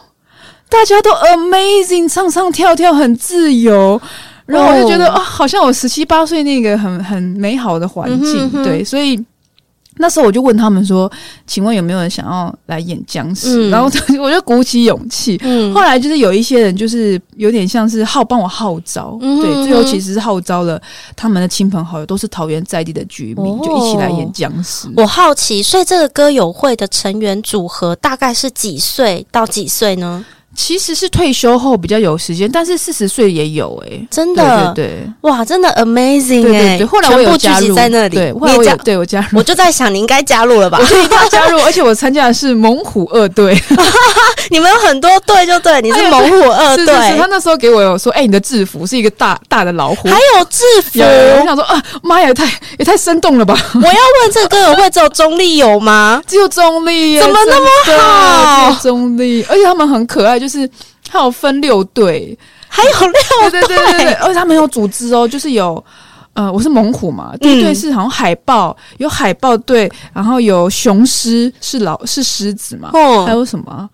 [0.70, 4.00] 大家都 amazing，唱唱跳跳很自由，
[4.46, 9.18] 然后我就觉得啊、哦哦，好像我十七八岁那个很很美好的环境，嗯、哼哼对，所以
[10.00, 11.12] 那时候我就问他们说
[11.48, 13.90] ：“请问有没有人想要来演僵尸？”嗯、然后
[14.22, 15.40] 我就鼓起勇气。
[15.42, 20.80] 嗯、后来就是有一些人，就是有点像是号帮我号召，对，最后其实是号召了
[21.16, 24.88] 他们的亲朋好友，都是桃园在地的居民，哦、就一起来演僵尸。
[24.96, 30.24] 我好奇，所以这个歌友会的成员组合大概是几岁到几岁呢？
[30.58, 36.60] 其实是退休后比较有时间，但是四十岁也有哎、欸，真的，对，对对，哇，真的 amazing 哎、欸！
[36.60, 40.80] 对对对，后来我有加入在那里，对，后来我有对我加入，我就在想你应该加入了吧？
[40.82, 43.56] 我就一定要加入，而且我参加的是猛虎二队，
[44.50, 46.88] 你们有很多队就对，你是猛虎二队。
[47.18, 52.46] 他那时候给我有说，哎、欸，你的制服是一个大大的老虎，还有制服，我想说啊，妈呀，也太
[52.80, 53.56] 也太生动了吧！
[53.76, 56.20] 我要问这个歌友会只有中立有吗？
[56.26, 57.70] 只有中立，怎么那么
[58.02, 58.76] 好？
[58.82, 60.70] 中立，而且他们很可爱，就是。
[61.10, 65.82] 还有分六队， 还有六队，对对对对对，而且他们有组织哦，就是有，
[66.34, 73.90] 呃，我是猛虎嘛，第一队是好像海豹，有海豹队，然后有雄狮，是老是狮子嘛，哦，还有什么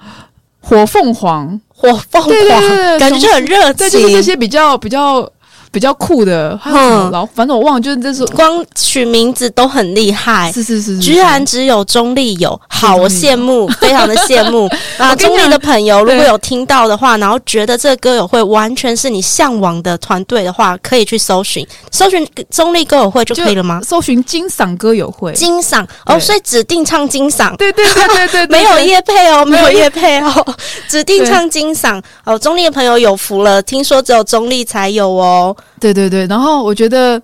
[0.59, 5.29] 火凤凰，火凤凰，对对对，感觉就很热情，对，就是这些比较比较。
[5.73, 7.09] 比较酷的，还有什么？
[7.11, 14.69] 然后反正我忘了，就是这是光取名字都很厉害，是是是，居然只有中立有，好，我羡慕，非常的羡慕。
[14.99, 15.15] 啊！
[15.15, 23.81] 中立的朋友如果有听到的话，然后觉得这个歌友会完全是你向往的团队的话，可以去搜寻，搜寻中立歌友会就可以了吗？
[23.83, 30.55] 搜寻金嗓歌友会，金嗓哦，所以指定唱金嗓，对对对对对，没有叶配哦，没有叶配哦，
[30.87, 31.99] 指定唱金嗓。
[32.23, 35.55] 哦，中立的朋友有福了，听说只有中立才有哦。
[35.79, 37.17] 对对对，然后我觉得，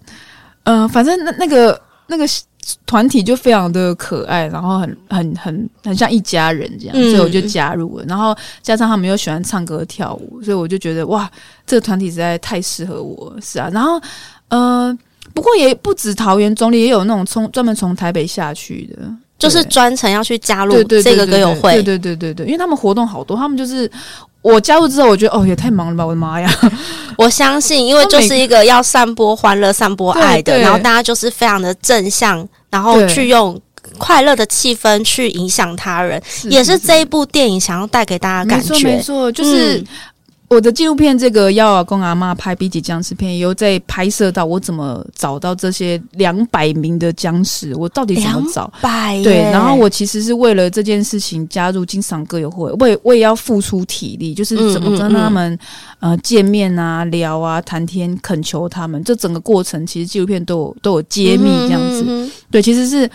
[0.63, 2.25] 嗯、呃，反正那那个那个
[2.85, 8.05] 团体就非常的可爱，然后很很很很像一家人这样，嗯、所以我就加入了。
[8.05, 11.29] 然后加上他们又喜欢唱歌跳舞，所以我就觉得哇，
[11.65, 13.69] 这个团体实在太适合我，是啊。
[13.71, 13.99] 然后，
[14.49, 14.97] 嗯、呃，
[15.33, 21.73] 不过也不止桃园中立，也有那种从专门从台北下去的，就是专程要去加入这个歌友会。
[21.75, 23.89] 对对对对对，因为他们活动好多，他们就是。
[24.41, 26.05] 我加入之后，我觉得哦，也太忙了吧！
[26.05, 26.49] 我的妈呀！
[27.17, 33.59] 我相信，因为就是一个要散播欢乐、散播爱的，然后大家就是非常的正向，然后去用
[33.97, 38.73] 快乐的气氛去影响他人，也是这一部电影想要带给大家的感觉。
[38.75, 39.77] 没错，没错，就是。
[39.79, 39.87] 嗯
[40.49, 48.61] 我的纪录片这个要阿公阿妈拍 B 级僵尸片，也有在拍摄到我怎么找到这些两百名的僵尸，我到底怎么找？
[48.61, 55.59] 两百对，然后我其实是为了这件事情加入金嗓歌友会，我也我也要付出体力，就是怎么跟他们嗯嗯
[55.99, 62.31] 嗯呃见面啊、聊啊、谈天、恳求他们，这整个过程其实纪录片都有都有揭秘这样子。
[62.49, 63.07] 对，其实是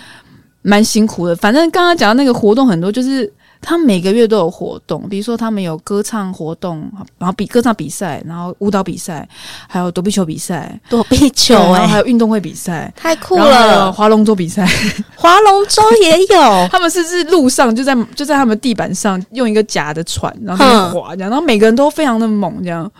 [0.63, 1.35] 蛮辛苦的。
[1.35, 3.33] 反正刚刚讲到那个活动很多，就是。
[3.65, 9.27] 他们每个月都有活动，比如说他们有歌唱活动，然后比歌唱比赛，然后舞蹈比赛，
[9.67, 13.91] 还有躲避球比赛，躲避球然后，还有运动会比赛，太酷了！
[13.91, 14.69] 划龙舟比赛，
[15.17, 16.69] 划龙舟也有。
[16.71, 22.91] 他们是是路上就在就在他们地板上用一个假的船，然后划这样，然后每个人都非常的猛，这样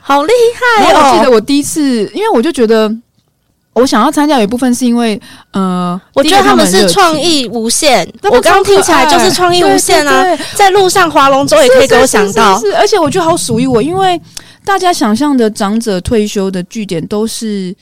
[0.00, 0.32] 好厉
[0.78, 0.98] 害哦！
[0.98, 2.94] 我记得我第一次，因为我就觉得。
[3.72, 5.18] 我想要参加有一部分是因为，
[5.52, 8.06] 呃，我觉得他们是创意无限。
[8.24, 14.20] 我刚刚听起来就是创意无限啊，在路上划龙舟也可以给我想到，是，是，是，是，而且我觉得好属于我，因为
[14.64, 17.74] 大家想象的长者退休的据点都是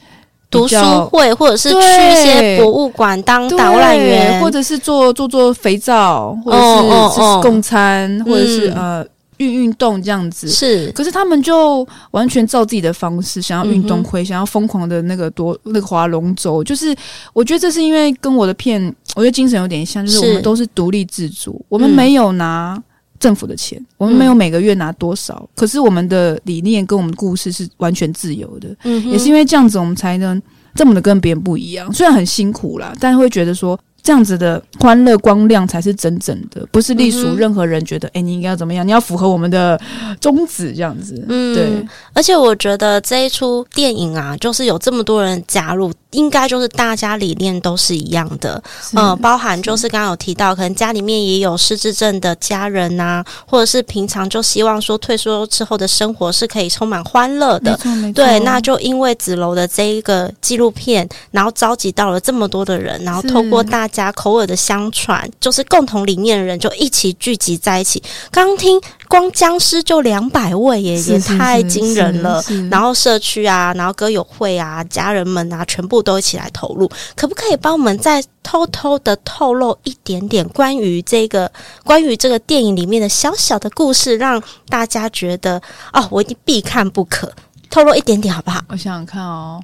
[0.51, 0.77] 读书
[1.11, 9.05] 会，或者是去一些博物馆当导览员，或者是做做做肥皂，或者是是供餐，或者是呃。
[9.39, 10.49] 运运动这样子。
[10.49, 16.95] 是，可是他们就完全照自己的方式，想要运动会，嗯、想要疯狂的那个多那个划龙舟，就是
[17.33, 18.81] 我觉得这是因为跟我的片，
[19.17, 22.81] 我觉得精神有点像，就是我们都是独立自主，我们没有拿
[23.19, 30.41] 政府的钱，嗯、我们没有每个月拿多少，嗯、可是我们的理念跟我们的故事是完全自由的，嗯，也是因为这样子，我们才能
[30.75, 33.79] 这么的跟别人不一样，虽然很辛苦啦，但是会觉得说。
[34.03, 38.87] 这样子的欢乐光亮才是真正的，不是隶属任何人觉得，哎、你应该要怎么样？
[38.87, 39.79] 你要符合我们的
[40.21, 41.23] 宗旨，这样子。
[41.29, 41.87] 嗯，对。
[42.15, 48.63] 而且我觉得这一出电影啊，就是有这么多人加入，应该就是大家理念都是一样的。
[48.81, 57.77] 是嗯，包含就是刚刚有提到，可能家里面也有失智症的家人呐、啊，或者是平常就希望说退休之后的生活是可以充满欢乐的。
[58.15, 63.89] 对，那就因为子楼的这一个纪录片，然后召集到了这么多的人，然后透过大。
[63.89, 68.01] 家口耳的相传，就是共同理念的人就一起聚集在一起。
[68.31, 72.43] 刚听光僵尸就两百位耶，也太惊人了。
[72.71, 76.91] 然后社区啊，然后歌友会啊，家人们啊，全部都一起来投入。
[77.17, 81.51] 可不可以帮我们再偷偷的透露一点点关于这个
[81.85, 85.61] 关于这个电影里面的小小的故事，让大家觉得
[85.93, 87.33] 哦，我一定必看不可。
[87.71, 88.61] 透露一点点好不好？
[88.69, 89.63] 我想想看哦，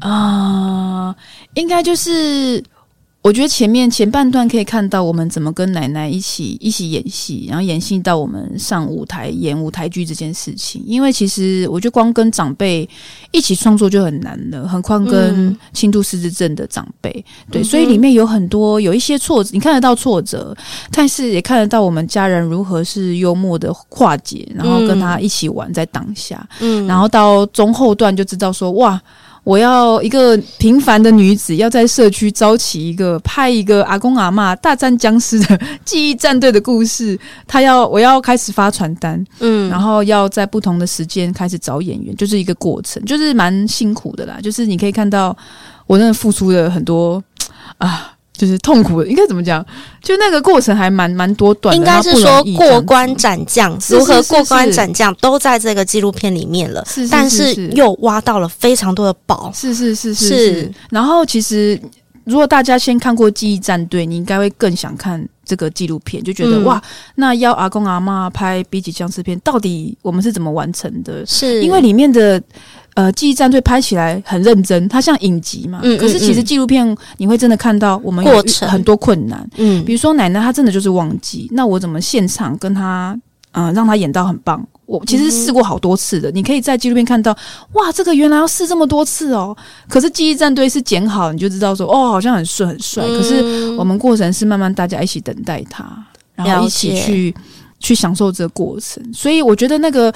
[0.00, 1.16] 啊、呃，
[1.54, 2.62] 应该就是。
[3.22, 10.82] 我觉得前面前半段可以看到我们怎么跟奶奶一起一起演戏，然后演戏到我们上舞台演舞台剧这件事情。
[10.86, 12.88] 因为其实我觉得光跟长辈
[13.30, 17.10] 一起创作就很难了，何况跟轻度失智症的长辈。
[17.48, 20.56] 嗯、对，所以里面有很多有一些挫折，你看得到挫折，
[20.90, 26.48] 但是也看得到我们家人如何是幽默的化解，然后跟他一起玩在当下。
[26.60, 28.98] 嗯，然后到中后段就知道说哇。
[29.42, 37.18] 我要一个平凡的女子，要在社区招起一个拍一个阿公阿嬷大战僵尸的记忆战队的故事。
[37.46, 44.38] 他要我要开始发传单，嗯，然后要在不同的时间开始找演员，就是一个过程，就是蛮辛苦的啦。
[44.42, 45.36] 就是你可以看到
[45.86, 47.22] 我真的付出了很多
[47.78, 48.12] 啊。
[48.40, 49.62] 就是痛苦的，应该怎么讲？
[50.02, 56.82] 就那个过程还蛮蛮多段，应该是说过关斩将，如何过关斩将都在这个纪录片里面了。
[56.86, 59.52] 是，是，是，是，但是又挖到了非常多的宝。
[59.54, 60.72] 是是是是，是，是。
[60.88, 61.78] 然后其实，
[62.24, 66.80] 如果大家先看过《记忆战队》，你应该会更想看这个纪录片，就觉得、嗯、哇，
[67.16, 71.26] 那邀阿公阿妈拍 B 级僵尸片，到底我们是怎么完成的？
[71.26, 72.40] 是因为里面的。
[72.94, 75.78] 呃，记忆战队拍起来很认真，它像影集嘛。
[75.84, 76.84] 嗯，可是其实纪录片
[77.18, 79.48] 你会真的看到我们有很多困难。
[79.56, 83.16] 嗯，比如说奶奶她真的就是忘记，那我怎么现场跟她，
[83.52, 84.64] 呃，让他演到很棒？
[84.86, 87.36] 我其实试过好多次的，嗯、你可以在纪录片看到，
[87.72, 89.56] 哇，这个原来要试这么多次哦。
[89.88, 93.04] 可是记忆战队是剪好，你就知道说，哦，好像很顺很帅。
[93.06, 95.86] 嗯、可是我们过程是慢慢大家一起等待他，
[96.34, 97.34] 然后一起去
[97.78, 99.02] 去享受这个过程。
[99.12, 100.12] 所以我觉得那个。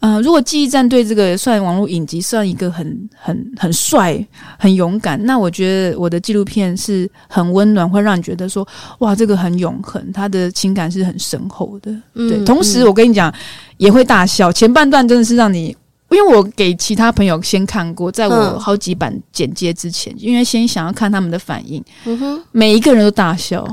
[0.00, 4.18] 嗯、呃，如果记忆战队这个算网络影集，算一个很很很帅、
[4.58, 8.66] 很勇敢，那我觉得我的纪录片是很温暖，会让你觉得说，
[9.00, 11.90] 哇，这个很永恒，他的情感是很深厚的。
[12.14, 13.32] 嗯、对，同时我跟你讲，
[13.76, 14.50] 也会大笑。
[14.50, 15.76] 前半段真的是让你，
[16.10, 23.68] 因为我给其他朋友先看过，在我好几版剪接之前，嗯、因为先想要看他们的反应，嗯哼，每一个人都大笑，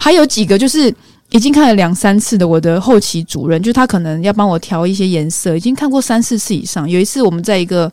[0.00, 0.92] 还有几个就是。
[1.30, 6.88] 已经看了两三次的我的后期主任，就他可能要帮我调一些颜色，已经看过三四次以上。
[6.88, 7.90] 有一次我们在一个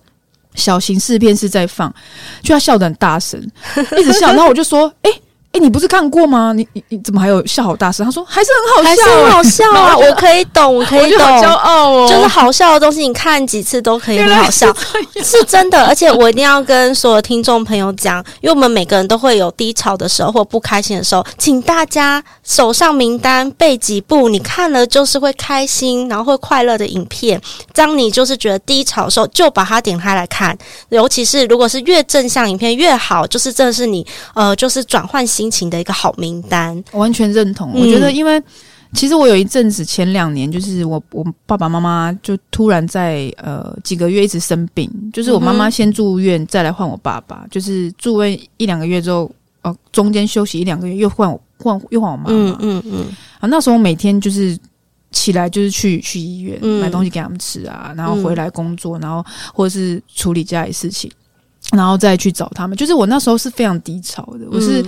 [0.56, 1.94] 小型试片室在放，
[2.42, 3.40] 就他笑得很大声，
[4.00, 5.22] 一直笑， 然后我就说：“哎。”欸、
[5.60, 6.54] 你不是看过吗？
[6.54, 8.06] 你你你怎么还有笑好大声？
[8.06, 9.98] 他说还是很好笑，还是很好笑啊！
[9.98, 12.08] 我可以懂，我可以懂，骄傲哦。
[12.08, 14.74] 就是好笑的东西，你看几次都可以很好笑，
[15.16, 15.86] 是，是真的。
[15.86, 27.42] 而且我一定要跟所有听众朋友讲，因为我们每个人都会有低潮的时候或不开心的时候，请大家手上名单背几部你看了就是会开心，然后会快乐的影片。
[27.74, 30.58] 当你就是觉得低潮的时候，就把它点开来看。
[30.90, 35.47] 尤其是如果是越正向影片越好，就是这是你呃，就是转换心。
[35.48, 37.72] 心情的一个好名单，我完全认同。
[37.74, 38.42] 嗯、我觉得，因为
[38.94, 49.32] 其实我有一阵子前两年，就是我我爸爸妈妈就突然在呃几个月一直生病，就是我妈妈先住院，再来换我爸爸，就是住院一两个月之后，
[49.62, 52.30] 呃，中间休息一两个月又换我换又换我妈妈。
[52.32, 53.06] 嗯嗯嗯。
[53.40, 54.58] 啊，那时候每天就是
[55.12, 61.10] 起来就是去去医院、嗯、买东西给他们吃啊，然后回来工作，然后或者是处理家里事情，
[61.72, 62.78] 然后再去找他们。
[62.78, 64.84] 就是我那时候是非常低潮的，我是。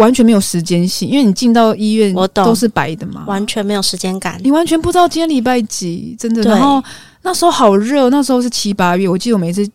[0.00, 4.40] 嗯完全没有时间性，因为你进到医院，我懂，都是白的嘛，完全没有时间感。
[4.42, 6.42] 你完全不知道今天礼拜几，真的。
[6.42, 6.82] 然后
[7.22, 9.68] 那时候好热，那时候是七八月，我记得我每次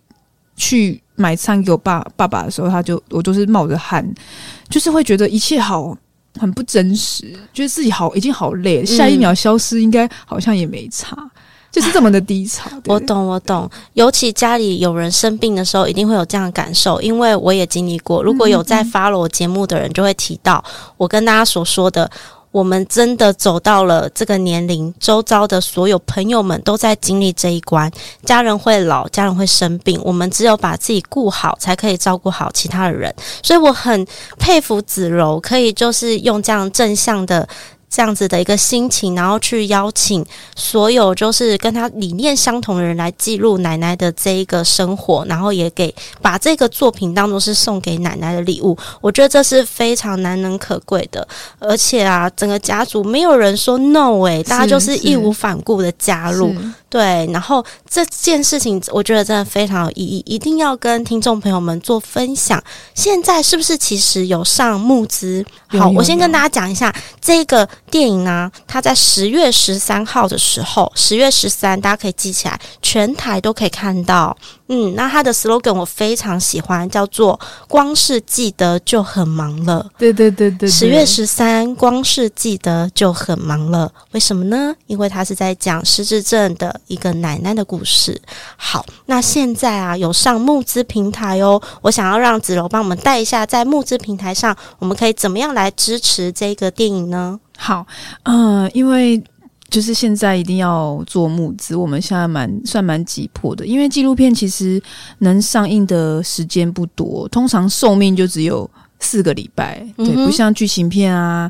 [0.56, 4.04] 去买餐给我爸爸爸的时候，他就我都是冒着汗，
[4.68, 5.96] 就是会觉得一切好
[6.40, 11.16] 很不真实，觉得自己好已经好累下一秒消失应该好像也没差。
[11.76, 13.70] 就是这么的低潮，我懂，我懂。
[13.96, 18.24] 尤其家里有人生病的时候，一定会有这样的感受，因为我也经历过。
[18.24, 20.64] 如果有在 follow 节目的人，就会提到
[20.96, 22.10] 我跟大家所说的，
[22.52, 27.92] 我们真的走到了这个年龄，周遭的所有朋友们都在经历这一关。
[28.24, 33.14] 家人会老，家人会生病，我们只有把自己顾好，才可以照顾好其他的人。
[33.44, 34.08] 所以我很
[34.40, 37.46] 佩服子柔，可以就是用这样正向的。
[37.96, 40.22] 这样子的一个心情，然后去邀请
[40.54, 48.78] 所有就是跟他理念相同的人来记录奶奶的这一个生活，然后也给把这个作品当做是送给奶奶的礼物。
[49.00, 51.26] 我觉得这是非常难能可贵的，
[51.58, 56.54] 而且啊，整个家族没有人说 no 诶、欸，大家就是义无反顾的加入。
[56.90, 62.62] 对，然后这件事情我觉得真的非常有意义，一定要跟听众朋友们做分享。
[62.94, 65.46] 现在是不是其实有上募资？
[65.68, 74.36] 好，我先跟大家讲一下这个电影啊，它在十月十三号的时候，十月十三，大家可以记起来，全台都可以看到。
[74.68, 79.88] 嗯，那它的 slogan 我非常喜欢，叫做“光是记得就很忙了”。
[79.98, 83.92] 对对对对，十月十三，光是记得就很忙了。
[84.12, 84.74] 为什么呢？
[84.88, 88.20] 因为它是在讲失智症的一个奶奶的故事。
[88.58, 97.40] 好，那现在啊，有上募资平台哦，我想要让子柔帮我们带一下，在募资平台上，我们可以怎么样来支持这个电影呢？
[97.58, 97.86] 好，
[98.24, 99.24] 嗯、呃，因为。
[99.68, 104.82] 就是现在一定要做募资，我们现在蛮算蛮急迫的，因为纪录片其实
[105.18, 108.70] 能上映的时间不多，通常寿命就只有。
[109.00, 111.50] 四个礼拜，对，不像剧情片啊，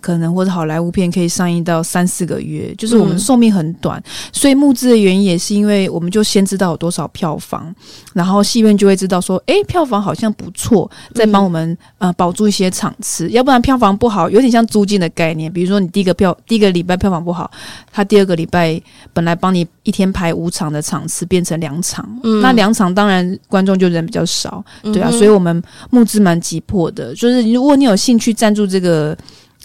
[0.00, 7.72] 可能或者好莱坞片可以上映到三四个月，就是我们寿命很短，嗯、所以募资的原因也是因为我们就先知道有多少票房，
[8.12, 17.50] 然后戏院就会知道说，诶，票房好像不错，再帮我们呃保住一些场次，要不然票房不好，有点像租金的概念，比如说你第一个票第一个礼拜票房不好，
[17.92, 18.80] 他第二个礼拜
[19.12, 27.14] 本来帮你一天排五场的场次变成两场，嗯、那两场当然观众就人比较少，对啊，嗯、所以我们募资蛮急迫的。
[27.14, 29.16] 就是如果你有兴趣赞助这个。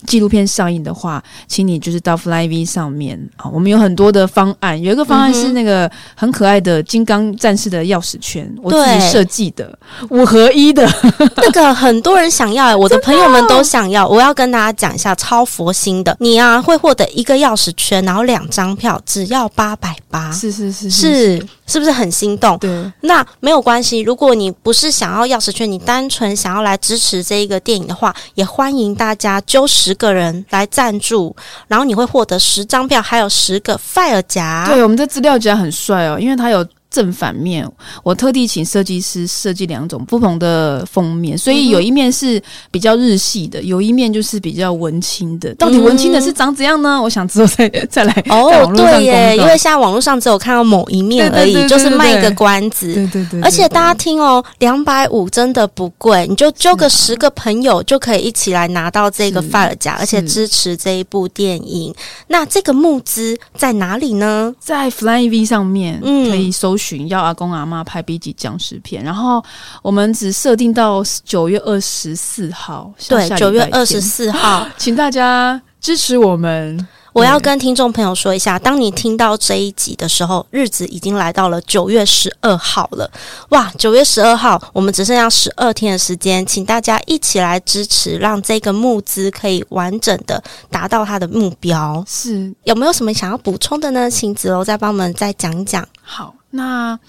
[0.06, 9.78] 纪录片上映的话，请你就是到 FlyV 上面啊，我们有很多的方案，有一个方案是那个很可爱的金刚战士的钥匙圈，我自己设计的
[10.10, 10.89] 五合一的，
[11.38, 14.08] 那个很多人想要， 我的朋友们都想要。
[14.08, 22.58] 我要跟大家讲一下，超佛心的，你啊会获得一个钥匙圈，然后两张票，只要八百八，是是是是，是不是很心动？
[22.58, 29.91] 对，那没有关系，如果你不是想要钥匙圈，你单纯想要来支持这一个电影的话，也欢迎大家揪十。
[29.92, 31.36] 十个人来赞助，
[31.68, 34.66] 然后你会获得十张票，还有十个 fire 夹。
[34.70, 36.66] 对，我们的资料夹很帅哦，因为它有。
[36.92, 37.66] 正反面，
[38.04, 42.39] 我特地请设计师设计两种不同的封面，所以有一面是
[42.70, 45.56] 比较日系的，有一面就是比较文青的。
[45.56, 46.98] 到底文青的是长怎样呢？
[46.98, 52.94] 嗯、我想之后再 再来哦，对耶，因为现在网络上只有看到某一面而已，就是卖一个关子。
[52.94, 61.96] 对对，对而且大家听哦，两百五真的不贵，你就揪个十个朋友就可以一起来拿到这个 file 夹，而且支持这一部电影。
[62.28, 64.54] 那这个募资在哪里呢？
[64.60, 66.76] 在 FlyV 上面，嗯，可以搜。
[66.82, 69.44] 寻要阿公阿妈拍 B 级僵尸片，然后
[69.84, 76.88] 我们只设定到九月二十四号，对，九月二十四号， 请大家支持我们。
[77.14, 83.12] 我要跟听众朋友说一下，当你听到这一集的时候，日子已经来到了九月十二号了。
[83.49, 92.01] 哇，九月十二号，我们只剩下十二天的时间，请大家一起来支持，让这个募资可以完整的达到它的目标。
[92.07, 94.09] 是，有没有什么想要补充的呢？
[94.09, 95.86] 请子柔再帮我们再讲一讲。
[96.01, 96.34] 好。
[96.53, 96.99] 那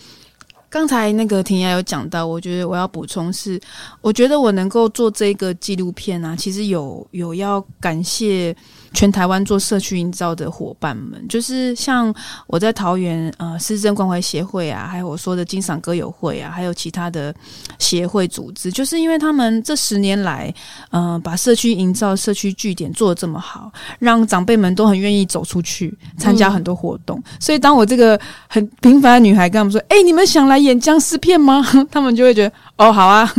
[0.71, 3.61] 刚才那个婷雅有讲到，我觉得我要补充是，
[4.01, 8.57] 我觉得我能够做这个纪录片啊，其实有有要感谢。
[8.93, 12.15] 全台湾做社区营造的伙伴们，就是像
[12.47, 17.35] 我在桃园呃失智症关怀协会啊，还有我说的金赏歌友会啊，还有其他的
[17.79, 20.53] 协会组织，就是因为他们这十年来，
[20.91, 27.19] 嗯、呃，把社区营造、社区据点做的这么好，让长辈们都很愿意走出去参加很多活动。
[27.19, 28.19] 嗯、所以当我这个
[28.49, 32.53] 很平凡的女孩跟他们说：“哎、欸，你们想来演僵尸片吗？” 他们就会觉得。
[32.77, 33.31] 哦，好啊，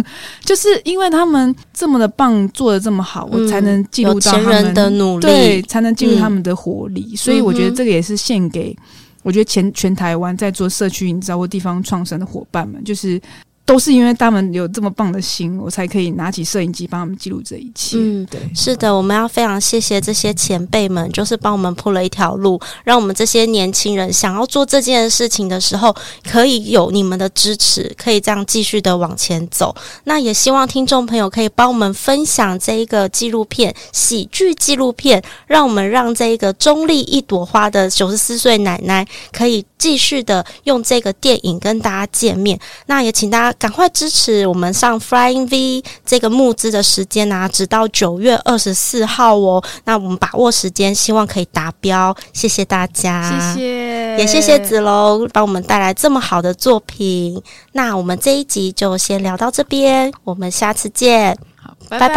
[0.46, 7.10] 就是因为他们这么的棒，做的这么好，嗯、我才能记录到他们人的努力，对，才能进入他们的活力。
[7.12, 8.76] 嗯、所以我觉得这个也是献给，
[9.22, 13.22] 我觉得全全台湾在做社区营造或地方创生的伙伴们，就是。
[13.66, 17.96] 都是因为他们有这么棒的心，我才可以拿起摄影机帮他们记录这一切。
[17.98, 25.96] 嗯，对，是的，我们要非常谢谢这些前辈们，就是帮我们铺了一条路，让我们这些年轻人想要做这件事情的时候，
[26.30, 29.74] 可以有你们的支持，可以这样继续的往前走。
[30.04, 42.60] 那也希望听众朋友可以帮我们分享这一个纪录片，喜剧纪录片，让我们让这一个中立一朵花的九十四岁奶奶可以继续的用这个电影跟大家见面。
[42.88, 43.53] 那也请大家。
[43.60, 49.64] 赶快支持我们上 Flying V 这个募资的时间啊，直到九月二十四号哦。
[49.86, 52.16] 那我们把握时间，希望可以达标。
[52.34, 57.42] 谢谢大家，谢谢，也谢谢子龙帮我们带来这么好的作品。
[57.72, 62.10] 那我们这一集就先聊到这边，我们下次见，好，拜拜。
[62.10, 62.16] 拜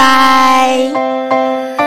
[0.93, 1.86] 拜。